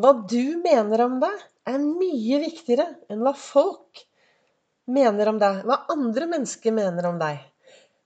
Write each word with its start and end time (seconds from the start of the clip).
Hva 0.00 0.14
du 0.24 0.56
mener 0.64 1.02
om 1.04 1.18
deg, 1.20 1.40
er 1.68 1.82
mye 1.84 2.38
viktigere 2.40 2.86
enn 3.12 3.20
hva 3.20 3.34
folk 3.36 3.98
mener 4.88 5.28
om 5.28 5.40
deg. 5.40 5.58
Hva 5.68 5.82
andre 5.92 6.28
mennesker 6.30 6.72
mener 6.72 7.10
om 7.10 7.18
deg. 7.20 7.42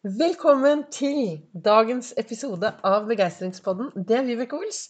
Velkommen 0.03 0.83
til 0.91 1.45
dagens 1.55 2.09
episode 2.19 2.73
av 2.83 3.07
Begeistringspodden. 3.07 3.93
Det 3.95 4.17
er 4.19 4.27
Vibeke 4.27 4.59
Ols. 4.59 4.81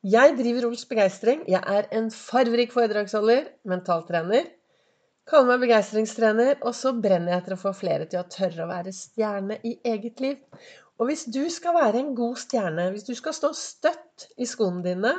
Jeg 0.00 0.32
driver 0.38 0.70
Ols 0.70 0.86
Begeistring. 0.88 1.42
Jeg 1.44 1.60
er 1.60 1.90
en 1.98 2.08
farverik 2.08 2.72
foredragsholder, 2.72 3.50
mentaltrener. 3.68 4.48
Kaller 5.28 5.50
meg 5.52 5.66
begeistringstrener, 5.66 6.54
og 6.64 6.72
så 6.72 6.94
brenner 6.96 7.34
jeg 7.34 7.42
etter 7.42 7.58
å 7.58 7.60
få 7.66 7.74
flere 7.76 8.06
til 8.08 8.22
å 8.22 8.28
tørre 8.32 8.64
å 8.64 8.70
være 8.70 8.94
stjerne 8.96 9.60
i 9.60 9.74
eget 9.92 10.24
liv. 10.24 10.40
Og 10.96 11.12
hvis 11.12 11.26
du 11.28 11.42
skal 11.52 11.76
være 11.76 12.00
en 12.00 12.14
god 12.16 12.40
stjerne, 12.40 12.88
hvis 12.96 13.04
du 13.04 13.12
skal 13.18 13.36
stå 13.36 13.52
støtt 13.60 14.30
i 14.40 14.48
skoene 14.48 14.80
dine, 14.88 15.12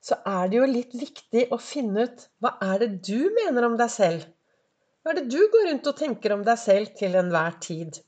så 0.00 0.16
er 0.26 0.50
det 0.50 0.58
jo 0.58 0.68
litt 0.68 0.94
viktig 0.96 1.46
å 1.52 1.58
finne 1.60 2.06
ut 2.08 2.26
hva 2.40 2.54
er 2.64 2.82
det 2.82 2.90
du 3.06 3.30
mener 3.36 3.66
om 3.68 3.76
deg 3.80 3.92
selv? 3.92 4.24
Hva 5.00 5.12
er 5.12 5.20
det 5.20 5.32
du 5.32 5.40
går 5.52 5.68
rundt 5.70 5.90
og 5.90 5.98
tenker 5.98 6.34
om 6.36 6.44
deg 6.46 6.60
selv 6.60 6.94
til 6.98 7.16
enhver 7.20 7.58
tid? 7.64 8.00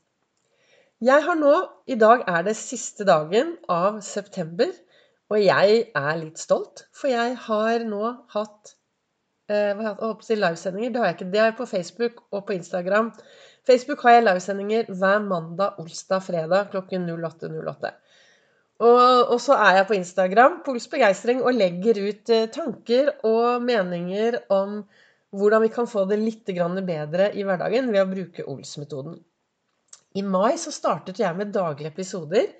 Jeg 1.03 1.25
har 1.25 1.37
nå 1.37 1.53
I 1.89 1.97
dag 1.99 2.23
er 2.31 2.45
det 2.47 2.55
siste 2.57 3.05
dagen 3.05 3.55
av 3.69 3.99
september, 4.05 4.71
og 5.29 5.41
jeg 5.41 5.79
er 5.97 6.13
litt 6.19 6.39
stolt. 6.39 6.85
For 6.95 7.11
jeg 7.11 7.35
har 7.47 7.85
nå 7.89 8.03
hatt 8.35 8.75
eh, 9.51 9.81
livesendinger. 9.81 10.93
Det 10.93 11.01
har 11.01 11.09
jeg 11.09 11.17
ikke. 11.17 11.31
Det 11.33 11.41
er 11.43 11.57
på 11.57 11.67
Facebook 11.67 12.21
og 12.31 12.45
på 12.47 12.55
Instagram 12.55 13.11
Facebook 13.67 14.01
har 14.03 14.17
jeg 14.17 14.23
livesendinger 14.25 14.89
hver 14.91 15.21
mandag, 15.23 15.77
olsdag, 15.79 16.23
fredag 16.25 16.71
klokken 16.73 17.05
08.08. 17.09 17.93
Og, 18.83 19.31
og, 19.31 19.37
så 19.39 19.55
er 19.55 19.77
jeg 19.79 19.87
på 19.87 19.95
Instagram, 19.95 20.59
Pols 20.65 20.89
Begeistring, 20.91 21.43
og 21.43 21.55
legger 21.55 22.01
ut 22.03 22.31
eh, 22.33 22.49
tanker 22.51 23.13
og 23.27 23.63
meninger 23.63 24.41
om 24.51 24.81
hvordan 25.33 25.63
vi 25.63 25.69
kan 25.73 25.87
få 25.89 26.03
det 26.09 26.19
litt 26.19 26.45
bedre 26.45 27.31
i 27.33 27.45
hverdagen 27.47 27.89
ved 27.93 28.01
å 28.03 28.09
bruke 28.09 28.45
Ols-metoden. 28.45 29.15
I 30.13 30.21
mai 30.21 30.59
så 30.61 30.69
startet 30.71 31.19
jeg 31.19 31.33
med 31.37 31.53
daglige 31.55 31.89
episoder 31.89 32.51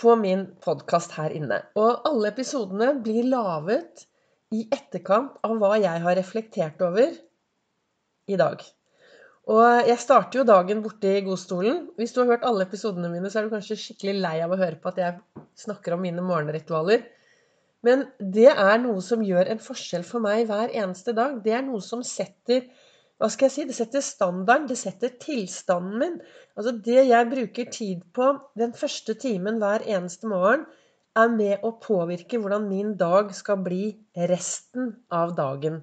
på 0.00 0.14
min 0.16 0.46
podkast 0.64 1.12
her 1.18 1.34
inne. 1.34 1.60
Og 1.76 2.06
alle 2.08 2.30
episodene 2.32 2.94
blir 3.04 3.28
laget 3.28 4.06
i 4.54 4.64
etterkant 4.72 5.36
av 5.44 5.58
hva 5.60 5.74
jeg 5.76 6.02
har 6.06 6.16
reflektert 6.16 6.80
over 6.86 7.12
i 8.30 8.38
dag. 8.40 8.62
Og 9.50 9.88
jeg 9.88 10.00
starter 10.00 10.40
jo 10.40 10.46
dagen 10.48 10.80
borte 10.84 11.10
i 11.18 11.24
godstolen. 11.24 11.82
Hvis 11.98 12.14
du 12.14 12.22
har 12.22 12.30
hørt 12.32 12.46
alle 12.48 12.64
episodene 12.64 13.10
mine, 13.12 13.28
så 13.28 13.40
er 13.40 13.46
du 13.46 13.52
kanskje 13.52 13.76
skikkelig 13.76 14.14
lei 14.24 14.38
av 14.44 14.54
å 14.54 14.60
høre 14.60 14.78
på 14.80 14.88
at 14.88 15.00
jeg 15.02 15.18
snakker 15.60 15.96
om 15.96 16.04
mine 16.04 16.24
morgenritualer. 16.24 17.04
Men 17.84 18.06
det 18.18 18.48
er 18.48 18.78
noe 18.80 19.02
som 19.04 19.24
gjør 19.24 19.50
en 19.52 19.60
forskjell 19.60 20.06
for 20.08 20.24
meg 20.24 20.46
hver 20.48 20.72
eneste 20.72 21.12
dag. 21.16 21.36
Det 21.44 21.52
er 21.52 21.64
noe 21.66 21.84
som 21.84 22.00
setter 22.06 22.64
hva 23.20 23.28
skal 23.30 23.46
jeg 23.46 23.54
si, 23.54 23.64
Det 23.68 23.76
setter 23.76 24.02
standarden, 24.02 24.66
det 24.66 24.78
setter 24.80 25.12
tilstanden 25.22 26.00
min. 26.00 26.16
Altså 26.56 26.72
Det 26.86 27.04
jeg 27.06 27.30
bruker 27.30 27.68
tid 27.70 28.00
på 28.16 28.32
den 28.58 28.72
første 28.74 29.14
timen 29.14 29.60
hver 29.62 29.84
eneste 29.86 30.26
morgen, 30.30 30.64
er 31.14 31.30
med 31.30 31.62
å 31.62 31.76
påvirke 31.78 32.40
hvordan 32.42 32.66
min 32.66 32.96
dag 32.98 33.30
skal 33.36 33.60
bli 33.62 33.92
resten 34.32 34.96
av 35.14 35.36
dagen. 35.38 35.78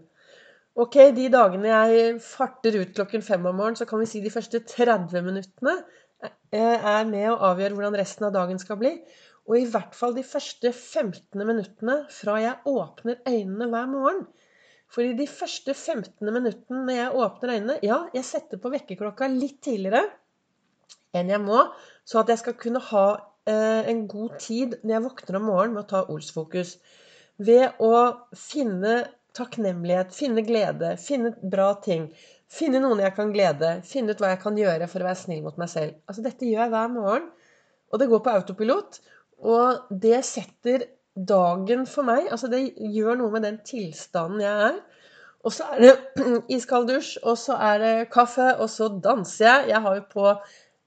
Ok, 0.79 0.95
de 1.11 1.25
dagene 1.27 1.67
jeg 1.67 2.19
farter 2.23 2.77
ut 2.79 2.93
klokken 2.95 3.23
fem 3.25 3.43
om 3.43 3.57
morgenen, 3.59 3.75
så 3.75 3.87
kan 3.87 3.99
vi 3.99 4.07
si 4.07 4.21
de 4.23 4.31
første 4.31 4.61
30 4.63 5.25
minuttene 5.25 5.73
eh, 6.23 6.77
er 6.77 7.09
med 7.09 7.27
å 7.27 7.41
avgjøre 7.49 7.75
hvordan 7.75 7.97
resten 7.99 8.29
av 8.29 8.31
dagen 8.37 8.61
skal 8.61 8.79
bli. 8.79 8.93
Og 9.51 9.57
i 9.57 9.65
hvert 9.67 9.97
fall 9.97 10.15
de 10.15 10.23
første 10.23 10.71
15 10.71 11.43
minuttene 11.43 11.97
fra 12.13 12.37
jeg 12.39 12.71
åpner 12.71 13.19
øynene 13.27 13.67
hver 13.73 13.91
morgen. 13.91 14.23
For 14.91 15.03
i 15.03 15.11
de 15.17 15.27
første 15.27 15.75
15 15.75 16.31
minuttene 16.31 16.85
når 16.87 16.97
jeg 17.01 17.19
åpner 17.25 17.55
øynene 17.57 17.77
Ja, 17.83 18.01
jeg 18.15 18.27
setter 18.27 18.59
på 18.59 18.71
vekkerklokka 18.71 19.27
litt 19.31 19.59
tidligere 19.63 20.05
enn 21.15 21.31
jeg 21.31 21.43
må, 21.43 21.65
så 22.07 22.21
at 22.21 22.29
jeg 22.31 22.39
skal 22.39 22.55
kunne 22.59 22.79
ha 22.93 23.05
eh, 23.43 23.87
en 23.91 24.05
god 24.07 24.37
tid 24.39 24.77
når 24.85 24.93
jeg 24.95 25.05
våkner 25.09 25.39
om 25.41 25.49
morgenen 25.51 25.75
med 25.75 25.83
å 25.83 25.89
ta 25.89 26.05
Ols-fokus. 26.11 26.77
Ved 27.43 27.81
å 27.83 27.91
finne 28.39 29.01
takknemlighet, 29.37 30.13
finne 30.15 30.43
glede, 30.45 30.95
finne 31.01 31.33
bra 31.41 31.71
ting. 31.83 32.09
Finne 32.51 32.81
noen 32.83 32.99
jeg 32.99 33.15
kan 33.15 33.31
glede. 33.31 33.77
Finne 33.87 34.11
ut 34.11 34.21
hva 34.21 34.33
jeg 34.33 34.41
kan 34.43 34.57
gjøre 34.59 34.89
for 34.91 35.03
å 35.03 35.07
være 35.07 35.21
snill 35.21 35.43
mot 35.45 35.59
meg 35.61 35.71
selv. 35.71 35.99
Altså 36.09 36.25
Dette 36.25 36.47
gjør 36.47 36.65
jeg 36.65 36.73
hver 36.73 36.89
morgen. 36.91 37.29
Og 37.91 38.01
det 38.01 38.09
går 38.11 38.23
på 38.25 38.33
autopilot. 38.35 38.99
Og 39.41 39.93
det 40.03 40.19
setter 40.27 40.87
dagen 41.15 41.85
for 41.89 42.07
meg. 42.07 42.27
Altså 42.31 42.49
det 42.51 42.65
gjør 42.75 43.21
noe 43.21 43.31
med 43.33 43.47
den 43.47 43.61
tilstanden 43.67 44.43
jeg 44.43 44.65
er. 44.71 44.81
Og 45.47 45.55
så 45.55 45.69
er 45.73 45.85
det 45.85 46.25
iskald 46.57 46.91
dusj, 46.91 47.15
og 47.25 47.39
så 47.39 47.55
er 47.57 47.79
det 47.81 47.93
kaffe, 48.13 48.51
og 48.61 48.69
så 48.69 48.91
danser 49.01 49.47
jeg. 49.47 49.71
Jeg 49.71 49.83
har 49.87 49.97
jo 49.97 50.03
på 50.11 50.27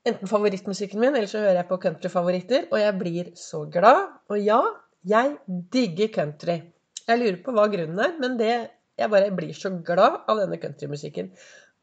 enten 0.05 0.31
favorittmusikken 0.31 1.00
min, 1.00 1.16
eller 1.16 1.31
så 1.31 1.41
hører 1.43 1.62
jeg 1.62 1.71
på 1.72 1.81
countryfavoritter. 1.87 2.69
Og 2.71 2.78
jeg 2.81 2.99
blir 3.00 3.32
så 3.41 3.65
glad. 3.72 4.05
Og 4.28 4.38
ja, 4.41 4.61
jeg 5.09 5.37
digger 5.72 6.12
country. 6.15 6.61
Jeg 7.09 7.20
lurer 7.20 7.41
på 7.44 7.53
hva 7.53 7.69
grunnen 7.72 8.00
er, 8.00 8.15
men 8.20 8.37
det, 8.41 8.53
jeg 8.98 9.12
bare 9.12 9.32
blir 9.37 9.56
så 9.56 9.72
glad 9.84 10.22
av 10.31 10.41
denne 10.41 10.60
countrymusikken 10.62 11.32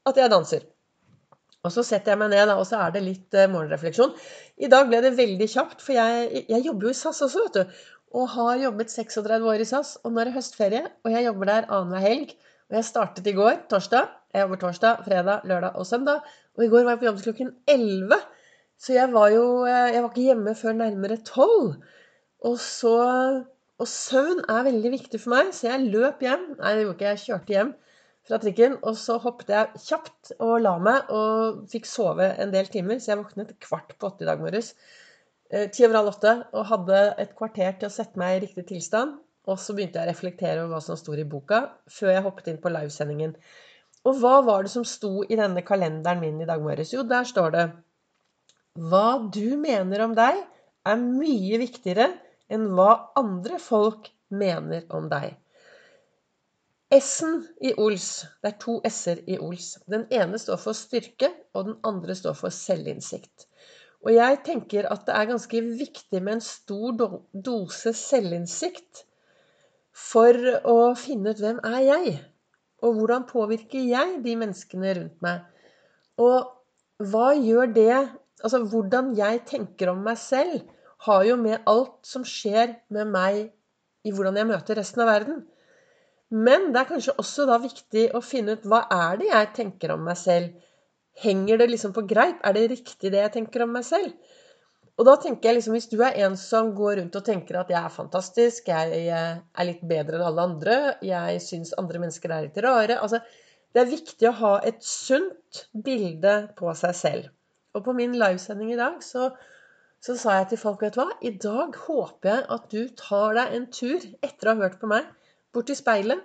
at 0.09 0.17
jeg 0.17 0.31
danser. 0.33 0.65
Og 1.61 1.73
så 1.73 1.83
setter 1.85 2.15
jeg 2.15 2.21
meg 2.23 2.31
ned, 2.33 2.47
da, 2.49 2.55
og 2.57 2.65
så 2.65 2.79
er 2.81 2.93
det 2.95 3.03
litt 3.05 3.35
eh, 3.37 3.49
morgenrefleksjon. 3.51 4.15
I 4.65 4.69
dag 4.71 4.87
ble 4.89 5.01
det 5.05 5.13
veldig 5.17 5.47
kjapt, 5.51 5.83
for 5.85 5.93
jeg, 5.93 6.45
jeg 6.49 6.65
jobber 6.65 6.89
jo 6.89 6.93
i 6.93 6.97
SAS 6.97 7.21
også, 7.27 7.43
vet 7.45 7.59
du. 7.59 7.83
Og 8.17 8.31
har 8.33 8.63
jobbet 8.63 8.91
36 8.91 9.45
år 9.51 9.61
i 9.61 9.67
SAS. 9.69 9.91
Og 10.01 10.11
nå 10.11 10.23
er 10.23 10.31
det 10.31 10.37
høstferie, 10.39 10.81
og 11.05 11.13
jeg 11.13 11.27
jobber 11.27 11.51
der 11.51 11.69
annenhver 11.69 12.01
helg. 12.03 12.33
Og 12.71 12.79
jeg 12.79 12.87
startet 12.89 13.29
i 13.29 13.35
går, 13.37 13.61
torsdag. 13.69 14.09
Jeg 14.33 14.45
jobber 14.45 14.61
torsdag, 14.63 15.05
fredag, 15.05 15.45
lørdag 15.47 15.77
og 15.77 15.85
søndag. 15.87 16.25
Og 16.57 16.65
i 16.65 16.69
går 16.71 16.87
var 16.87 16.95
jeg 16.95 17.03
på 17.03 17.09
jobb 17.11 17.21
til 17.21 17.29
klokken 17.29 17.53
11. 17.69 18.21
Så 18.81 18.97
jeg 18.97 19.13
var 19.13 19.29
jo 19.29 19.45
eh, 19.69 19.93
Jeg 19.93 20.01
var 20.01 20.09
ikke 20.09 20.27
hjemme 20.31 20.57
før 20.57 20.77
nærmere 20.81 21.21
12. 21.21 21.75
Og 22.49 22.57
så 22.57 22.95
og 23.81 23.89
søvn 23.89 24.43
er 24.45 24.65
veldig 24.67 24.91
viktig 24.93 25.19
for 25.23 25.33
meg, 25.33 25.53
så 25.57 25.71
jeg 25.71 25.87
løp 25.89 26.21
hjem. 26.21 26.43
Nei, 26.59 26.73
det 26.77 26.83
gjorde 26.83 26.97
ikke 26.97 27.07
jeg. 27.07 27.21
kjørte 27.25 27.55
hjem 27.55 27.71
fra 28.29 28.37
trikken. 28.43 28.77
Og 28.85 28.97
så 28.99 29.17
hoppet 29.23 29.49
jeg 29.53 29.81
kjapt 29.87 30.33
og 30.37 30.53
la 30.61 30.75
meg 30.83 31.09
og 31.15 31.63
fikk 31.71 31.89
sove 31.89 32.27
en 32.43 32.53
del 32.53 32.69
timer. 32.69 33.01
Så 33.01 33.13
jeg 33.13 33.21
våknet 33.23 33.55
kvart 33.63 33.95
på 33.97 34.11
åtte 34.11 34.25
i 34.25 34.29
dag 34.29 34.43
morges. 34.43 34.75
Eh, 35.49 35.67
ti 35.73 35.87
over 35.87 36.01
halv 36.01 36.13
åtte. 36.13 36.35
Og 36.53 36.69
hadde 36.69 37.01
et 37.25 37.35
kvarter 37.37 37.75
til 37.81 37.89
å 37.89 37.93
sette 37.97 38.21
meg 38.21 38.37
i 38.37 38.45
riktig 38.45 38.67
tilstand. 38.69 39.17
Og 39.49 39.57
så 39.57 39.73
begynte 39.73 39.97
jeg 39.97 40.05
å 40.05 40.13
reflektere 40.13 40.61
over 40.61 40.75
hva 40.75 40.85
som 40.85 40.99
sto 40.99 41.17
i 41.17 41.25
boka, 41.25 41.63
før 41.89 42.13
jeg 42.13 42.25
hoppet 42.27 42.51
inn 42.51 42.61
på 42.61 42.69
livesendingen. 42.69 43.33
Og 44.05 44.17
hva 44.21 44.39
var 44.45 44.65
det 44.65 44.73
som 44.73 44.85
sto 44.85 45.23
i 45.25 45.37
denne 45.37 45.63
kalenderen 45.65 46.21
min 46.21 46.43
i 46.43 46.49
dag 46.49 46.61
morges? 46.61 46.93
Jo, 46.93 47.01
der 47.05 47.25
står 47.25 47.53
det 47.55 47.69
Hva 48.77 49.07
du 49.33 49.57
mener 49.57 50.05
om 50.05 50.13
deg, 50.17 50.37
er 50.85 51.01
mye 51.01 51.57
viktigere 51.61 52.07
enn 52.51 52.67
hva 52.75 52.91
andre 53.19 53.59
folk 53.61 54.09
mener 54.31 54.87
om 54.93 55.07
deg. 55.11 55.37
S-en 56.91 57.37
i 57.63 57.71
Ols 57.79 58.07
Det 58.43 58.49
er 58.49 58.57
to 58.59 58.73
S-er 58.87 59.21
i 59.31 59.37
Ols. 59.39 59.77
Den 59.87 60.03
ene 60.11 60.39
står 60.41 60.59
for 60.59 60.75
styrke, 60.75 61.29
og 61.55 61.69
den 61.69 61.77
andre 61.87 62.15
står 62.19 62.35
for 62.35 62.51
selvinnsikt. 62.51 63.47
Og 64.03 64.11
jeg 64.15 64.41
tenker 64.43 64.89
at 64.91 65.05
det 65.07 65.15
er 65.15 65.29
ganske 65.29 65.61
viktig 65.61 66.19
med 66.19 66.39
en 66.39 66.43
stor 66.43 67.21
dose 67.31 67.93
selvinnsikt 67.95 69.05
for 69.93 70.35
å 70.67 70.77
finne 70.97 71.31
ut 71.31 71.43
hvem 71.43 71.61
er 71.67 71.79
jeg? 71.85 72.15
Og 72.81 72.97
hvordan 72.97 73.27
påvirker 73.29 73.83
jeg 73.85 74.19
de 74.25 74.35
menneskene 74.41 74.95
rundt 74.97 75.21
meg? 75.23 75.45
Og 76.19 77.07
hva 77.11 77.31
gjør 77.37 77.71
det 77.77 77.93
Altså 78.41 78.63
hvordan 78.65 79.11
jeg 79.13 79.43
tenker 79.45 79.91
om 79.91 79.99
meg 80.01 80.15
selv, 80.17 80.63
har 81.07 81.23
jo 81.25 81.37
med 81.41 81.63
alt 81.69 81.97
som 82.05 82.25
skjer 82.27 82.75
med 82.93 83.09
meg 83.13 83.41
i 84.05 84.13
hvordan 84.13 84.37
jeg 84.37 84.49
møter 84.49 84.77
resten 84.77 85.03
av 85.03 85.09
verden. 85.09 85.39
Men 86.31 86.69
det 86.71 86.81
er 86.81 86.89
kanskje 86.89 87.15
også 87.19 87.45
da 87.49 87.57
viktig 87.61 88.09
å 88.15 88.21
finne 88.23 88.55
ut 88.55 88.67
hva 88.69 88.85
er 88.95 89.17
det 89.19 89.31
jeg 89.31 89.49
tenker 89.57 89.95
om 89.95 90.05
meg 90.07 90.19
selv. 90.19 90.53
Henger 91.21 91.59
det 91.59 91.67
liksom 91.73 91.91
på 91.95 92.05
greip? 92.07 92.39
Er 92.47 92.55
det 92.55 92.69
riktig 92.71 93.11
det 93.11 93.19
jeg 93.19 93.33
tenker 93.33 93.65
om 93.65 93.73
meg 93.75 93.83
selv? 93.87 94.13
Og 94.99 95.07
da 95.07 95.15
tenker 95.17 95.49
jeg 95.49 95.57
liksom, 95.57 95.75
Hvis 95.75 95.89
du 95.89 96.01
er 96.05 96.17
en 96.25 96.35
som 96.37 96.71
går 96.77 96.99
rundt 96.99 97.15
og 97.17 97.25
tenker 97.25 97.57
at 97.59 97.71
jeg 97.73 97.79
er 97.81 97.93
fantastisk, 97.93 98.67
jeg 98.69 99.05
er 99.09 99.67
litt 99.67 99.81
bedre 99.87 100.19
enn 100.19 100.27
alle 100.27 100.47
andre, 100.51 100.75
jeg 101.01 101.41
syns 101.43 101.73
andre 101.81 102.03
mennesker 102.03 102.31
er 102.31 102.45
litt 102.45 102.59
rare 102.63 102.99
altså, 103.01 103.21
Det 103.73 103.81
er 103.81 103.89
viktig 103.89 104.27
å 104.29 104.37
ha 104.37 104.53
et 104.67 104.81
sunt 104.85 105.63
bilde 105.73 106.35
på 106.57 106.73
seg 106.77 106.95
selv. 106.95 107.29
Og 107.73 107.85
på 107.85 107.95
min 107.95 108.13
livesending 108.19 108.73
i 108.73 108.79
dag 108.79 108.99
så 109.03 109.31
så 110.01 110.15
sa 110.17 110.39
jeg 110.39 110.47
til 110.51 110.61
folk, 110.61 110.81
vet 110.81 110.95
du 110.95 111.01
hva, 111.03 111.11
i 111.21 111.31
dag 111.37 111.75
håper 111.83 112.29
jeg 112.31 112.45
at 112.55 112.71
du 112.73 112.81
tar 112.97 113.35
deg 113.37 113.55
en 113.57 113.67
tur 113.69 114.05
etter 114.25 114.49
å 114.49 114.55
ha 114.55 114.63
hørt 114.63 114.79
på 114.81 114.89
meg, 114.89 115.05
bort 115.53 115.69
til 115.69 115.77
speilet. 115.77 116.23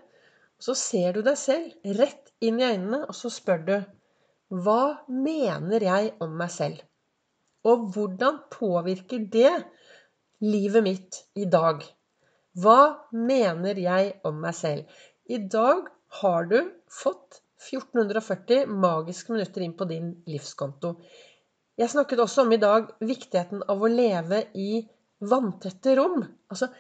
Så 0.56 0.73
ser 0.81 1.12
du 1.12 1.20
deg 1.26 1.37
selv 1.37 1.90
rett 1.99 2.32
inn 2.40 2.62
i 2.62 2.64
øynene, 2.64 3.02
og 3.05 3.17
så 3.19 3.28
spør 3.32 3.64
du 3.67 3.75
Hva 4.64 5.05
mener 5.11 5.84
jeg 5.84 6.14
om 6.25 6.32
meg 6.40 6.52
selv? 6.55 6.81
Og 7.67 7.90
hvordan 7.93 8.38
påvirker 8.55 9.26
det 9.32 9.52
livet 10.46 10.87
mitt 10.87 11.20
i 11.37 11.44
dag? 11.50 11.82
Hva 12.56 12.81
mener 13.12 13.76
jeg 13.76 14.14
om 14.25 14.40
meg 14.40 14.56
selv? 14.56 14.87
I 15.29 15.43
dag 15.52 15.90
har 16.22 16.49
du 16.49 16.61
fått 16.88 17.43
1440 17.67 18.70
magiske 18.70 19.34
minutter 19.34 19.64
inn 19.67 19.75
på 19.76 19.88
din 19.90 20.12
livskonto. 20.31 20.94
Jeg 21.76 21.93
snakket 21.93 22.20
også 22.25 22.46
om 22.46 22.52
i 22.56 22.61
dag 22.61 22.88
viktigheten 23.05 23.64
av 23.69 23.82
å 23.84 23.90
leve 23.93 24.46
i 24.56 24.81
vanntette 25.28 25.96
rom. 25.99 26.23
Altså 26.49 26.70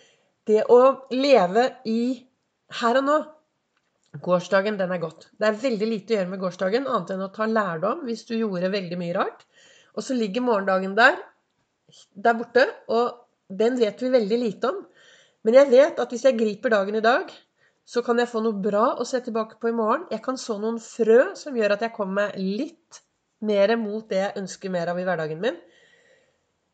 det 0.48 0.62
å 0.72 0.80
leve 1.12 1.66
i 1.90 2.00
her 2.80 3.00
og 3.00 3.08
nå. 3.08 3.16
Gårsdagen, 4.24 4.78
den 4.80 4.94
er 4.94 5.00
godt. 5.02 5.28
Det 5.36 5.50
er 5.50 5.58
veldig 5.60 5.86
lite 5.90 6.14
å 6.14 6.16
gjøre 6.16 6.30
med 6.30 6.40
gårsdagen, 6.40 6.86
annet 6.88 7.12
enn 7.12 7.24
å 7.26 7.32
ta 7.34 7.44
lærdom 7.50 8.06
hvis 8.06 8.24
du 8.24 8.32
gjorde 8.38 8.72
veldig 8.72 8.96
mye 9.00 9.16
rart. 9.18 9.44
Og 9.92 10.04
så 10.06 10.16
ligger 10.16 10.44
morgendagen 10.46 10.94
der, 10.96 11.18
der 12.16 12.38
borte, 12.38 12.64
og 12.88 13.26
den 13.52 13.76
vet 13.80 14.00
vi 14.00 14.12
veldig 14.14 14.38
lite 14.40 14.70
om. 14.72 14.80
Men 15.44 15.60
jeg 15.60 15.70
vet 15.74 16.00
at 16.00 16.14
hvis 16.14 16.24
jeg 16.24 16.38
griper 16.38 16.72
dagen 16.72 16.96
i 16.96 17.04
dag, 17.04 17.28
så 17.86 18.00
kan 18.02 18.18
jeg 18.18 18.30
få 18.32 18.40
noe 18.42 18.56
bra 18.64 18.94
å 18.96 19.04
se 19.06 19.20
tilbake 19.22 19.60
på 19.60 19.68
i 19.70 19.76
morgen. 19.76 20.08
Jeg 20.10 20.24
kan 20.24 20.40
så 20.40 20.56
noen 20.62 20.80
frø 20.82 21.34
som 21.38 21.56
gjør 21.56 21.76
at 21.76 21.84
jeg 21.84 21.94
kommer 21.94 22.30
meg 22.30 22.40
litt 22.40 23.02
mer 23.44 23.74
mot 23.80 24.06
det 24.08 24.22
jeg 24.22 24.42
ønsker 24.42 24.72
mer 24.72 24.92
av 24.92 25.00
i 25.00 25.04
hverdagen 25.06 25.42
min. 25.42 25.58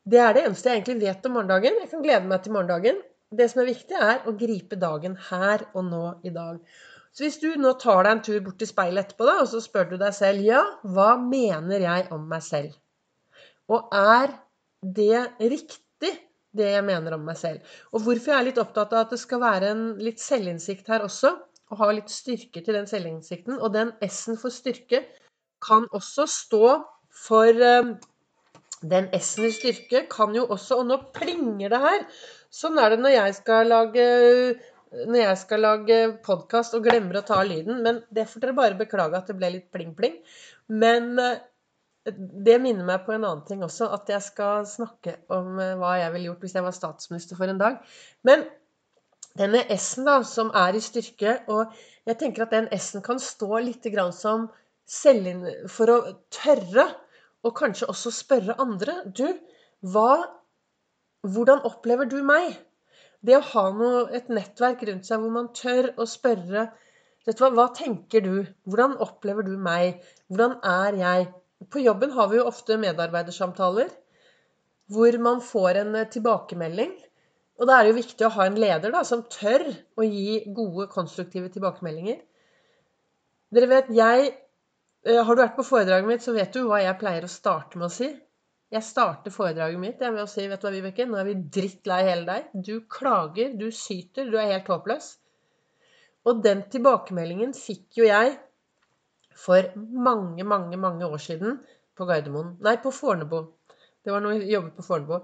Det 0.02 0.18
er 0.18 0.34
det 0.34 0.44
eneste 0.46 0.70
jeg 0.70 0.80
egentlig 0.80 1.06
vet 1.06 1.26
om 1.26 1.36
morgendagen. 1.38 1.78
Jeg 1.82 1.90
kan 1.90 2.04
glede 2.04 2.30
meg 2.30 2.42
til 2.44 2.54
morgendagen. 2.56 3.02
Det 3.32 3.48
som 3.50 3.62
er 3.62 3.70
viktig, 3.70 3.98
er 3.98 4.26
å 4.28 4.34
gripe 4.38 4.78
dagen 4.78 5.14
her 5.30 5.66
og 5.72 5.86
nå 5.88 6.02
i 6.26 6.32
dag. 6.34 6.58
Så 7.12 7.26
hvis 7.26 7.38
du 7.42 7.50
nå 7.60 7.74
tar 7.80 8.04
deg 8.04 8.12
en 8.14 8.24
tur 8.24 8.40
bort 8.44 8.58
til 8.60 8.68
speilet 8.70 9.06
etterpå, 9.06 9.28
da, 9.28 9.38
og 9.44 9.48
så 9.52 9.60
spør 9.62 9.92
du 9.92 9.96
deg 10.00 10.16
selv 10.16 10.44
ja, 10.44 10.62
hva 10.82 11.14
mener 11.20 11.84
jeg 11.84 12.08
om 12.14 12.24
meg 12.28 12.44
selv? 12.44 12.76
Og 13.72 13.92
er 13.96 14.34
det 14.82 15.26
riktig? 15.40 16.12
det 16.56 16.68
jeg 16.68 16.84
mener 16.84 17.16
om 17.16 17.24
meg 17.24 17.38
selv. 17.40 17.64
Og 17.96 18.04
hvorfor 18.04 18.32
jeg 18.32 18.38
er 18.38 18.46
litt 18.50 18.60
opptatt 18.60 18.92
av 18.92 19.06
at 19.06 19.14
det 19.14 19.20
skal 19.22 19.40
være 19.42 19.72
en 19.72 19.84
litt 20.02 20.20
selvinnsikt 20.20 20.90
her 20.92 21.04
også, 21.06 21.32
og 21.72 21.80
ha 21.80 21.88
litt 21.96 22.12
styrke 22.12 22.60
til 22.60 22.76
den 22.76 22.88
selvinnsikten. 22.88 23.56
Og 23.56 23.72
den 23.72 23.94
S-en 24.04 24.36
for 24.40 24.52
styrke 24.52 25.00
kan 25.62 25.86
også 25.94 26.26
stå 26.30 26.66
for 27.22 27.62
um, 27.80 27.94
Den 28.82 29.08
S-en 29.14 29.46
i 29.46 29.52
styrke 29.54 30.06
kan 30.10 30.34
jo 30.34 30.46
også 30.50 30.80
Og 30.80 30.88
nå 30.88 30.98
plinger 31.14 31.70
det 31.70 31.82
her! 31.82 32.06
Sånn 32.52 32.80
er 32.82 32.92
det 32.92 33.02
når 33.02 33.14
jeg 33.16 33.36
skal 33.40 33.70
lage 33.70 34.06
når 34.92 35.22
jeg 35.22 35.36
skal 35.40 35.62
lage 35.64 35.98
podkast 36.26 36.74
og 36.76 36.84
glemmer 36.84 37.16
å 37.16 37.22
ta 37.24 37.38
lyden. 37.48 37.78
Men 37.80 38.02
det 38.12 38.26
får 38.28 38.42
dere 38.42 38.56
bare 38.58 38.76
beklage 38.76 39.16
at 39.16 39.30
det 39.30 39.38
ble 39.38 39.48
litt 39.54 39.70
pling-pling. 39.72 40.18
Men 40.68 41.14
uh, 41.16 41.38
det 42.10 42.58
minner 42.62 42.86
meg 42.86 43.04
på 43.06 43.14
en 43.14 43.22
annen 43.24 43.44
ting 43.46 43.62
også, 43.62 43.88
at 43.94 44.10
jeg 44.10 44.24
skal 44.24 44.66
snakke 44.66 45.20
om 45.32 45.58
eh, 45.62 45.76
hva 45.78 45.94
jeg 46.00 46.10
ville 46.14 46.30
gjort 46.30 46.42
hvis 46.42 46.56
jeg 46.56 46.66
var 46.66 46.74
statsminister 46.74 47.38
for 47.38 47.52
en 47.52 47.60
dag. 47.60 47.78
Men 48.26 48.42
denne 49.38 49.62
S-en 49.76 50.08
da, 50.08 50.16
som 50.26 50.50
er 50.58 50.76
i 50.76 50.82
styrke, 50.82 51.36
og 51.52 51.70
jeg 52.08 52.18
tenker 52.20 52.44
at 52.44 52.56
den 52.56 52.66
S-en 52.74 53.04
kan 53.06 53.22
stå 53.22 53.62
litt 53.62 53.86
som 54.18 54.48
For 54.86 55.92
å 55.92 55.98
tørre, 56.34 56.86
og 57.42 57.56
kanskje 57.58 57.88
også 57.90 58.12
spørre 58.14 58.58
andre 58.62 59.00
Du, 59.10 59.26
hva 59.82 60.24
Hvordan 61.22 61.62
opplever 61.66 62.08
du 62.10 62.18
meg? 62.26 62.56
Det 63.22 63.36
å 63.38 63.44
ha 63.52 63.68
noe, 63.70 64.08
et 64.10 64.30
nettverk 64.30 64.82
rundt 64.88 65.06
seg 65.06 65.22
hvor 65.22 65.30
man 65.30 65.52
tør 65.54 65.92
å 66.02 66.06
spørre 66.10 66.66
Vet 67.22 67.38
du 67.38 67.44
hva, 67.44 67.52
hva 67.54 67.68
tenker 67.70 68.24
du? 68.24 68.32
Hvordan 68.66 68.96
opplever 69.04 69.46
du 69.46 69.54
meg? 69.54 70.00
Hvordan 70.26 70.56
er 70.66 70.98
jeg? 70.98 71.28
På 71.70 71.78
jobben 71.78 72.10
har 72.16 72.32
vi 72.32 72.40
jo 72.40 72.48
ofte 72.50 72.78
medarbeidersamtaler 72.82 73.92
hvor 74.92 75.18
man 75.22 75.40
får 75.44 75.78
en 75.84 75.94
eh, 76.00 76.08
tilbakemelding. 76.10 76.92
Og 77.60 77.68
da 77.68 77.76
er 77.76 77.84
det 77.84 77.92
jo 77.92 78.00
viktig 78.00 78.26
å 78.26 78.32
ha 78.34 78.46
en 78.48 78.58
leder 78.58 78.90
da, 78.90 79.04
som 79.06 79.22
tør 79.30 79.64
å 79.70 80.06
gi 80.06 80.42
gode, 80.56 80.88
konstruktive 80.90 81.50
tilbakemeldinger. 81.54 82.18
Dere 83.54 83.68
vet, 83.70 83.92
jeg 83.94 84.32
Har 85.02 85.34
du 85.34 85.42
vært 85.42 85.56
på 85.56 85.64
foredraget 85.66 86.06
mitt, 86.06 86.22
så 86.22 86.34
vet 86.36 86.52
du 86.54 86.62
hva 86.68 86.78
jeg 86.82 86.98
pleier 87.00 87.24
å 87.26 87.30
starte 87.30 87.78
med 87.80 87.88
å 87.88 87.94
si. 87.94 88.10
Jeg 88.72 88.86
starter 88.86 89.34
foredraget 89.34 89.80
mitt 89.80 90.00
jeg 90.00 90.14
med 90.14 90.22
å 90.22 90.30
si 90.30 90.46
vet 90.48 90.62
du 90.62 90.68
hva, 90.68 90.72
Vibeke, 90.72 91.04
nå 91.08 91.18
er 91.20 91.26
vi 91.28 91.34
drittlei 91.56 91.98
hele 92.06 92.24
deg. 92.28 92.52
Du 92.54 92.86
klager, 92.88 93.52
du 93.58 93.66
syter, 93.74 94.30
du 94.30 94.38
er 94.40 94.54
helt 94.54 94.70
håpløs. 94.70 95.10
Og 96.30 96.40
den 96.44 96.62
tilbakemeldingen 96.72 97.52
fikk 97.58 97.98
jo 97.98 98.06
jeg 98.06 98.36
for 99.36 99.68
mange, 99.76 100.44
mange, 100.46 100.78
mange 100.80 101.08
år 101.08 101.20
siden 101.20 101.58
på 101.98 102.06
Gardermoen. 102.08 102.54
Nei, 102.64 102.76
på 102.80 102.92
Fornebu. 102.94 103.40
Det 104.02 104.14
var 104.14 104.22
når 104.22 104.38
jeg 104.38 104.52
jobbet 104.54 104.78
på 104.78 104.86
Fornebu. 104.86 105.18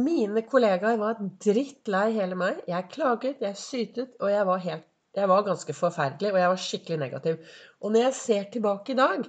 Mine 0.00 0.44
kollegaer 0.46 1.00
var 1.00 1.18
drittlei 1.42 2.06
hele 2.14 2.38
meg. 2.38 2.62
Jeg 2.70 2.88
klaget, 2.94 3.42
jeg 3.42 3.58
sytet, 3.58 4.14
og 4.22 4.30
jeg 4.30 4.46
var, 4.46 4.62
helt, 4.64 4.86
jeg 5.16 5.28
var 5.28 5.46
ganske 5.46 5.74
forferdelig. 5.74 6.32
Og 6.32 6.40
jeg 6.40 6.52
var 6.52 6.64
skikkelig 6.64 6.98
negativ. 7.00 7.52
Og 7.80 7.92
når 7.92 8.08
jeg 8.08 8.18
ser 8.20 8.48
tilbake 8.52 8.92
i 8.94 8.98
dag, 8.98 9.24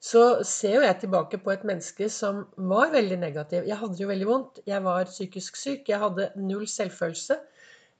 så 0.00 0.24
ser 0.48 0.78
jo 0.78 0.84
jeg 0.84 0.96
tilbake 1.02 1.38
på 1.44 1.52
et 1.52 1.64
menneske 1.68 2.08
som 2.12 2.46
var 2.56 2.92
veldig 2.92 3.18
negativ. 3.20 3.66
Jeg 3.68 3.76
hadde 3.76 3.96
det 3.96 4.04
jo 4.04 4.08
veldig 4.08 4.28
vondt. 4.28 4.60
Jeg 4.66 4.84
var 4.84 5.08
psykisk 5.10 5.60
syk. 5.60 5.88
Jeg 5.88 6.00
hadde 6.00 6.30
null 6.40 6.66
selvfølelse. 6.68 7.36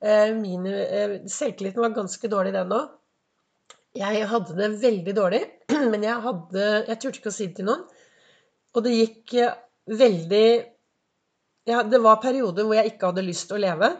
Eh, 0.00 0.32
Mine, 0.36 0.72
eh, 0.72 1.16
selvtilliten 1.28 1.82
var 1.82 1.96
ganske 1.96 2.28
dårlig, 2.32 2.54
den 2.56 2.72
òg. 2.72 2.88
Jeg 4.00 4.26
hadde 4.30 4.54
det 4.56 4.68
veldig 4.80 5.14
dårlig, 5.16 5.40
men 5.92 6.04
jeg, 6.06 6.16
hadde, 6.24 6.66
jeg 6.88 7.00
turte 7.02 7.18
ikke 7.20 7.32
å 7.32 7.34
si 7.34 7.48
det 7.50 7.58
til 7.58 7.66
noen. 7.68 7.82
Og 8.76 8.84
det 8.86 8.94
gikk 8.94 9.34
eh, 9.42 9.56
veldig 9.90 10.46
ja, 11.68 11.82
Det 11.82 12.00
var 12.02 12.22
perioder 12.22 12.64
hvor 12.64 12.78
jeg 12.78 12.94
ikke 12.94 13.10
hadde 13.10 13.26
lyst 13.26 13.50
til 13.50 13.58
å 13.58 13.64
leve. 13.66 13.90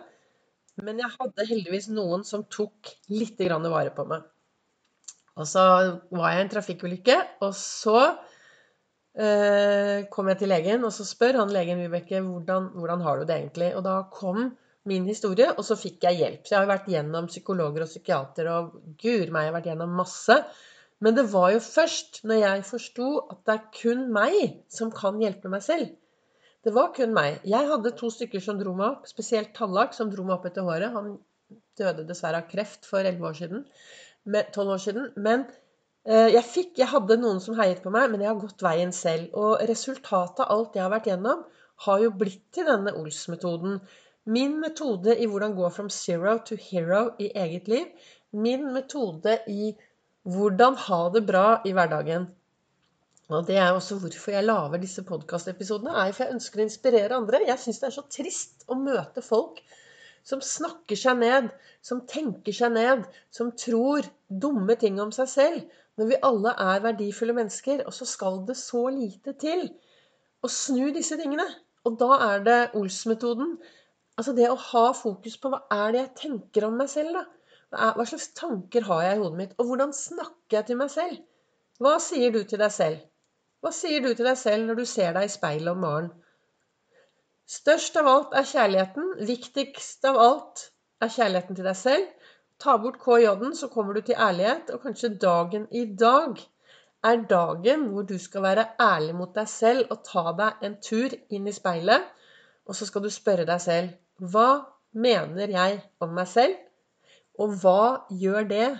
Men 0.86 1.00
jeg 1.02 1.12
hadde 1.16 1.48
heldigvis 1.48 1.88
noen 1.92 2.24
som 2.26 2.46
tok 2.48 2.92
litt 3.12 3.40
vare 3.40 3.92
på 3.94 4.06
meg. 4.08 4.24
Og 5.40 5.46
så 5.48 5.62
var 6.12 6.32
jeg 6.32 6.40
i 6.40 6.44
en 6.44 6.52
trafikkulykke, 6.52 7.16
og 7.46 7.52
så 7.56 7.98
eh, 9.16 10.08
kom 10.12 10.28
jeg 10.32 10.40
til 10.42 10.52
legen, 10.52 10.84
og 10.84 10.92
så 10.92 11.06
spør 11.08 11.42
han 11.42 11.54
legen 11.54 11.80
Vibeke 11.80 12.20
hvordan, 12.24 12.72
hvordan 12.76 13.04
har 13.06 13.20
du 13.20 13.28
det 13.28 13.38
egentlig. 13.38 13.70
Og 13.78 13.86
da 13.86 14.00
kom 14.12 14.50
min 14.90 15.06
historie, 15.08 15.50
og 15.54 15.64
så 15.66 15.78
fikk 15.78 16.04
jeg 16.08 16.20
hjelp. 16.20 16.42
Så 16.44 16.54
jeg 16.54 16.62
har 16.62 16.72
vært 16.72 16.90
gjennom 16.90 17.30
psykologer 17.30 17.84
og 17.84 17.90
psykiater, 17.92 18.50
og 18.52 18.76
gud 19.00 19.32
meg, 19.32 19.46
jeg 19.46 19.52
har 19.52 19.56
vært 19.58 19.70
gjennom 19.70 19.96
masse. 20.02 20.38
Men 21.00 21.16
det 21.16 21.26
var 21.32 21.54
jo 21.54 21.62
først 21.64 22.22
når 22.28 22.42
jeg 22.42 22.68
forsto 22.68 23.10
at 23.32 23.40
det 23.48 23.56
er 23.56 23.68
kun 23.76 24.06
meg 24.12 24.40
som 24.72 24.92
kan 24.92 25.20
hjelpe 25.22 25.52
meg 25.52 25.64
selv. 25.64 25.94
Det 26.66 26.72
var 26.76 26.90
kun 26.96 27.14
meg. 27.16 27.40
Jeg 27.48 27.68
hadde 27.70 27.94
to 27.96 28.10
stykker 28.12 28.42
som 28.44 28.58
dro 28.60 28.74
meg 28.76 28.98
opp, 28.98 29.08
spesielt 29.08 29.54
Tallak, 29.56 29.94
som 29.96 30.10
dro 30.12 30.26
meg 30.26 30.36
opp 30.36 30.48
etter 30.50 30.66
håret. 30.66 30.92
Han 30.92 31.14
døde 31.80 32.04
dessverre 32.08 32.42
av 32.42 32.50
kreft 32.50 32.84
for 32.88 33.00
11 33.00 33.28
år 33.30 33.38
siden. 33.38 33.62
12 34.28 34.74
år 34.74 34.82
siden. 34.84 35.06
Men 35.16 35.46
eh, 36.04 36.28
jeg 36.34 36.44
fikk, 36.44 36.74
jeg 36.82 36.90
hadde 36.92 37.16
noen 37.22 37.40
som 37.40 37.56
heiet 37.56 37.80
på 37.84 37.92
meg, 37.94 38.10
men 38.12 38.24
jeg 38.24 38.32
har 38.32 38.42
gått 38.42 38.64
veien 38.66 38.92
selv. 38.96 39.32
Og 39.32 39.64
resultatet 39.70 40.44
av 40.44 40.52
alt 40.56 40.76
jeg 40.76 40.84
har 40.84 40.92
vært 40.92 41.08
gjennom, 41.08 41.46
har 41.86 42.02
jo 42.04 42.12
blitt 42.22 42.44
til 42.52 42.68
denne 42.68 42.92
Ols-metoden. 43.00 43.78
Min 44.28 44.58
metode 44.60 45.14
i 45.16 45.28
hvordan 45.30 45.56
gå 45.56 45.70
from 45.72 45.88
zero 45.88 46.36
to 46.44 46.58
hero 46.60 47.06
i 47.18 47.30
eget 47.32 47.72
liv. 47.72 47.88
Min 48.36 48.68
metode 48.74 49.38
i 49.48 49.72
hvordan 50.28 50.76
ha 50.76 51.00
det 51.14 51.24
bra 51.26 51.46
i 51.64 51.72
hverdagen. 51.72 52.28
Og 53.30 53.46
Det 53.46 53.56
er 53.62 53.70
også 53.70 53.94
hvorfor 54.02 54.32
jeg 54.34 54.42
lager 54.44 54.80
disse 54.82 55.02
podkastepisodene. 55.06 55.92
er 55.94 56.12
For 56.12 56.24
jeg 56.24 56.34
ønsker 56.34 56.58
å 56.60 56.64
inspirere 56.64 57.14
andre. 57.14 57.38
Jeg 57.46 57.62
syns 57.62 57.78
det 57.78 57.86
er 57.86 57.94
så 57.94 58.02
trist 58.10 58.64
å 58.66 58.74
møte 58.74 59.22
folk 59.22 59.60
som 60.26 60.40
snakker 60.42 60.98
seg 60.98 61.20
ned, 61.20 61.46
som 61.80 62.02
tenker 62.10 62.52
seg 62.52 62.74
ned, 62.74 63.04
som 63.30 63.52
tror 63.54 64.08
dumme 64.28 64.74
ting 64.80 64.98
om 65.00 65.12
seg 65.14 65.28
selv. 65.30 65.76
Når 65.96 66.08
vi 66.10 66.18
alle 66.26 66.54
er 66.64 66.82
verdifulle 66.82 67.36
mennesker. 67.36 67.84
Og 67.86 67.94
så 67.94 68.08
skal 68.08 68.40
det 68.48 68.56
så 68.58 68.82
lite 68.90 69.36
til 69.38 69.62
å 70.42 70.50
snu 70.50 70.90
disse 70.96 71.18
tingene. 71.20 71.46
Og 71.86 72.00
da 72.02 72.18
er 72.32 72.42
det 72.48 72.58
Ols-metoden. 72.80 73.54
Altså 74.18 74.34
det 74.34 74.50
å 74.50 74.58
ha 74.58 74.88
fokus 74.96 75.38
på 75.38 75.52
hva 75.52 75.62
er 75.70 75.94
det 75.94 76.02
jeg 76.02 76.16
tenker 76.24 76.66
om 76.66 76.74
meg 76.82 76.90
selv, 76.90 77.14
da? 77.14 77.94
Hva 77.94 78.02
slags 78.02 78.32
tanker 78.34 78.82
har 78.90 79.04
jeg 79.06 79.20
i 79.20 79.22
hodet 79.22 79.38
mitt? 79.38 79.54
Og 79.62 79.70
hvordan 79.70 79.94
snakker 79.94 80.58
jeg 80.58 80.72
til 80.72 80.80
meg 80.82 80.90
selv? 80.90 81.22
Hva 81.78 81.94
sier 82.02 82.34
du 82.34 82.42
til 82.42 82.58
deg 82.58 82.74
selv? 82.74 83.06
Hva 83.60 83.72
sier 83.76 84.00
du 84.00 84.10
til 84.14 84.24
deg 84.24 84.38
selv 84.40 84.68
når 84.68 84.80
du 84.80 84.86
ser 84.88 85.12
deg 85.16 85.28
i 85.28 85.32
speilet 85.32 85.72
om 85.74 85.82
morgenen? 85.84 86.12
Størst 87.50 87.96
av 87.98 88.06
alt 88.08 88.36
er 88.38 88.46
kjærligheten. 88.46 89.08
Viktigst 89.26 90.06
av 90.08 90.18
alt 90.22 90.62
er 91.02 91.10
kjærligheten 91.10 91.58
til 91.58 91.66
deg 91.66 91.76
selv. 91.76 92.06
Ta 92.62 92.76
bort 92.78 93.00
KJ-en, 93.02 93.56
så 93.58 93.68
kommer 93.72 93.96
du 93.96 94.04
til 94.06 94.20
ærlighet. 94.28 94.70
Og 94.70 94.84
kanskje 94.84 95.10
dagen 95.24 95.66
i 95.74 95.82
dag 96.02 96.38
er 97.10 97.24
dagen 97.32 97.88
hvor 97.90 98.06
du 98.08 98.16
skal 98.22 98.44
være 98.44 98.66
ærlig 98.84 99.16
mot 99.18 99.34
deg 99.34 99.48
selv 99.50 99.90
og 99.90 100.04
ta 100.06 100.24
deg 100.38 100.64
en 100.68 100.76
tur 100.84 101.16
inn 101.36 101.48
i 101.50 101.56
speilet. 101.56 102.06
Og 102.68 102.78
så 102.78 102.88
skal 102.88 103.04
du 103.04 103.10
spørre 103.12 103.48
deg 103.48 103.64
selv 103.64 104.30
hva 104.32 104.48
mener 104.92 105.52
jeg 105.56 105.82
om 106.04 106.14
meg 106.16 106.28
selv? 106.30 106.56
Og 107.40 107.58
hva 107.62 108.06
gjør 108.22 108.48
det 108.54 108.70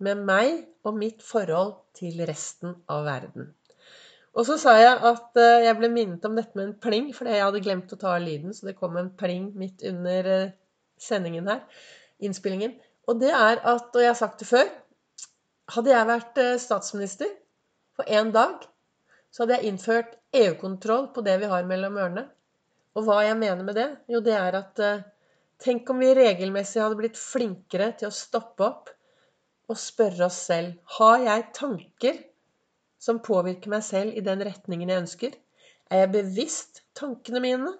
med 0.00 0.26
meg 0.28 0.66
og 0.84 0.96
mitt 0.96 1.22
forhold 1.22 1.76
til 2.00 2.24
resten 2.28 2.78
av 2.88 3.04
verden? 3.08 3.52
Og 4.38 4.46
så 4.46 4.56
sa 4.62 4.76
jeg 4.78 4.92
at 5.10 5.38
eh, 5.42 5.64
jeg 5.66 5.76
ble 5.78 5.90
minnet 5.90 6.26
om 6.26 6.36
dette 6.38 6.54
med 6.58 6.68
en 6.68 6.76
pling, 6.82 7.08
fordi 7.16 7.34
jeg 7.34 7.46
hadde 7.46 7.62
glemt 7.64 7.94
å 7.94 7.98
ta 7.98 8.14
lyden, 8.22 8.54
så 8.54 8.68
det 8.68 8.76
kom 8.78 8.98
en 9.00 9.10
pling 9.18 9.48
midt 9.58 9.82
under 9.90 10.30
eh, 10.30 10.52
sendingen 11.00 11.50
her, 11.50 11.64
innspillingen. 12.22 12.76
Og 13.10 13.18
det 13.22 13.32
er 13.34 13.58
at, 13.58 13.90
og 13.90 14.02
jeg 14.02 14.12
har 14.12 14.18
sagt 14.18 14.42
det 14.42 14.50
før 14.50 14.68
Hadde 15.70 15.92
jeg 15.92 16.06
vært 16.08 16.38
eh, 16.42 16.56
statsminister 16.58 17.28
for 17.94 18.10
én 18.10 18.32
dag, 18.34 18.64
så 19.30 19.44
hadde 19.44 19.58
jeg 19.58 19.70
innført 19.70 20.16
EU-kontroll 20.34 21.12
på 21.14 21.22
det 21.22 21.36
vi 21.42 21.50
har 21.50 21.66
mellom 21.66 21.98
ørene. 21.98 22.24
Og 22.98 23.06
hva 23.06 23.20
jeg 23.22 23.38
mener 23.38 23.62
med 23.62 23.78
det? 23.78 23.86
Jo, 24.10 24.18
det 24.24 24.34
er 24.34 24.56
at 24.58 24.82
Tenk 25.60 25.90
om 25.92 26.00
vi 26.00 26.14
regelmessig 26.16 26.80
hadde 26.80 26.96
blitt 26.96 27.18
flinkere 27.20 27.90
til 28.00 28.08
å 28.08 28.14
stoppe 28.14 28.64
opp 28.64 28.90
og 29.70 29.78
spørre 29.78 30.26
oss 30.26 30.38
selv 30.48 30.78
Har 30.96 31.20
jeg 31.20 31.44
tanker 31.56 32.16
som 33.00 33.20
påvirker 33.24 33.72
meg 33.72 33.84
selv 33.86 34.16
i 34.16 34.24
den 34.24 34.42
retningen 34.44 34.90
jeg 34.92 35.04
ønsker? 35.04 35.38
Er 35.90 36.04
jeg 36.04 36.12
bevisst 36.14 36.82
tankene 36.98 37.40
mine? 37.42 37.72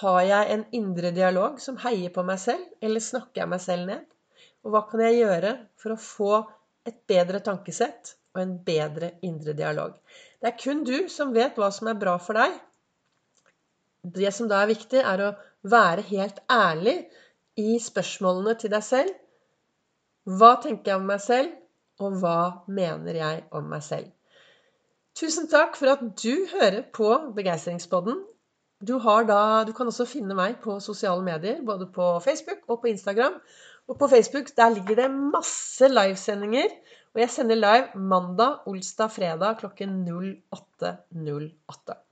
Har 0.00 0.20
jeg 0.26 0.50
en 0.50 0.64
indre 0.74 1.12
dialog 1.14 1.60
som 1.62 1.78
heier 1.84 2.12
på 2.14 2.24
meg 2.26 2.40
selv, 2.42 2.62
eller 2.82 3.02
snakker 3.02 3.44
jeg 3.44 3.50
meg 3.50 3.62
selv 3.62 3.88
ned? 3.88 4.04
Og 4.64 4.74
hva 4.74 4.84
kan 4.90 5.02
jeg 5.04 5.20
gjøre 5.20 5.54
for 5.80 5.94
å 5.94 6.02
få 6.02 6.30
et 6.88 7.00
bedre 7.08 7.40
tankesett 7.46 8.14
og 8.34 8.42
en 8.42 8.54
bedre 8.66 9.12
indre 9.26 9.54
dialog? 9.56 9.96
Det 10.40 10.50
er 10.50 10.60
kun 10.60 10.84
du 10.86 11.08
som 11.12 11.34
vet 11.36 11.58
hva 11.58 11.70
som 11.72 11.90
er 11.90 12.00
bra 12.00 12.16
for 12.22 12.36
deg. 12.38 12.56
Det 14.04 14.32
som 14.36 14.50
da 14.50 14.60
er 14.60 14.72
viktig, 14.74 15.00
er 15.00 15.22
å 15.24 15.34
være 15.64 16.04
helt 16.10 16.42
ærlig 16.52 16.98
i 17.60 17.78
spørsmålene 17.80 18.56
til 18.60 18.74
deg 18.74 18.84
selv. 18.84 19.14
Hva 20.28 20.56
tenker 20.60 20.92
jeg 20.92 21.00
om 21.00 21.08
meg 21.08 21.22
selv, 21.22 21.54
og 22.02 22.18
hva 22.20 22.38
mener 22.66 23.20
jeg 23.20 23.46
om 23.54 23.70
meg 23.70 23.84
selv? 23.86 24.10
Tusen 25.14 25.46
takk 25.46 25.76
for 25.78 25.92
at 25.92 26.00
du 26.18 26.46
hører 26.50 26.82
på 26.94 27.08
Begeistringspodden. 27.36 28.16
Du, 28.82 28.96
da, 28.98 29.62
du, 29.62 29.70
kan 29.72 29.86
også 29.86 30.06
finne 30.10 30.34
meg 30.34 30.56
på 30.64 30.80
sosiale 30.82 31.22
medier, 31.22 31.60
både 31.64 31.86
på 31.94 32.08
Facebook 32.24 32.66
og 32.66 32.80
på 32.82 32.90
Instagram. 32.90 33.36
Og 33.88 33.98
på 34.00 34.08
Facebook 34.10 34.50
der 34.56 34.74
ligger 34.74 35.04
det 35.04 35.10
masse 35.14 35.88
livesendinger. 35.88 36.74
Og 37.14 37.22
jeg 37.22 37.30
sender 37.30 37.60
live 37.60 38.02
mandag, 38.10 38.66
olsdag, 38.66 39.12
fredag 39.14 39.60
klokken 39.62 40.02
08.08. 40.10 41.94